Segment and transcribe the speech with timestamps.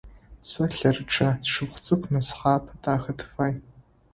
[0.49, 3.53] Сэ лъэрычъэ, сшыпхъу цӏыкӏу нысхъапэ дахэ тыфай.